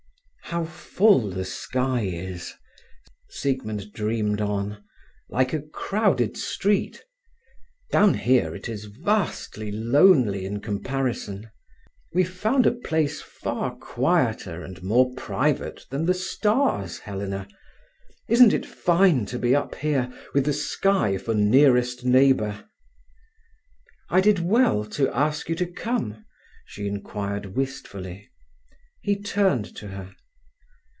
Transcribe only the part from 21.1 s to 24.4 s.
for nearest neighbour?" "I did